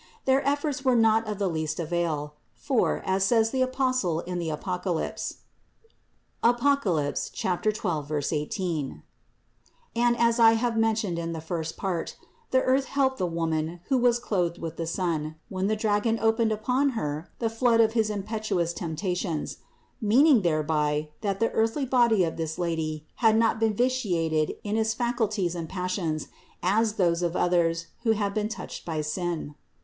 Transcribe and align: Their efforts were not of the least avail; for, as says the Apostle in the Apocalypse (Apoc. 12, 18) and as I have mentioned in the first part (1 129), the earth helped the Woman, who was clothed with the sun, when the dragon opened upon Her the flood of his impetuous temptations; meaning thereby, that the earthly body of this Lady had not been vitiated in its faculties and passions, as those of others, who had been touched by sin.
Their 0.25 0.43
efforts 0.47 0.83
were 0.83 0.95
not 0.95 1.27
of 1.27 1.37
the 1.37 1.47
least 1.47 1.79
avail; 1.79 2.33
for, 2.55 3.03
as 3.05 3.23
says 3.23 3.51
the 3.51 3.61
Apostle 3.61 4.21
in 4.21 4.39
the 4.39 4.49
Apocalypse 4.49 5.41
(Apoc. 6.43 6.81
12, 7.71 8.21
18) 8.33 9.03
and 9.95 10.17
as 10.17 10.39
I 10.39 10.53
have 10.53 10.75
mentioned 10.75 11.19
in 11.19 11.33
the 11.33 11.39
first 11.39 11.77
part 11.77 12.15
(1 12.49 12.59
129), 12.59 12.63
the 12.65 12.65
earth 12.67 12.85
helped 12.85 13.19
the 13.19 13.27
Woman, 13.27 13.79
who 13.89 13.99
was 13.99 14.17
clothed 14.17 14.57
with 14.57 14.77
the 14.77 14.87
sun, 14.87 15.35
when 15.49 15.67
the 15.67 15.75
dragon 15.75 16.17
opened 16.19 16.51
upon 16.51 16.89
Her 16.97 17.29
the 17.37 17.47
flood 17.51 17.79
of 17.79 17.93
his 17.93 18.09
impetuous 18.09 18.73
temptations; 18.73 19.57
meaning 20.01 20.41
thereby, 20.41 21.09
that 21.21 21.39
the 21.39 21.51
earthly 21.51 21.85
body 21.85 22.23
of 22.23 22.37
this 22.37 22.57
Lady 22.57 23.05
had 23.17 23.37
not 23.37 23.59
been 23.59 23.75
vitiated 23.75 24.55
in 24.63 24.75
its 24.77 24.95
faculties 24.95 25.53
and 25.53 25.69
passions, 25.69 26.27
as 26.63 26.93
those 26.93 27.21
of 27.21 27.35
others, 27.35 27.85
who 28.01 28.13
had 28.13 28.33
been 28.33 28.49
touched 28.49 28.83
by 28.83 29.01
sin. 29.01 29.53